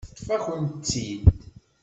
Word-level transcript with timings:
Teṭṭef-akent-t-id. 0.09 1.23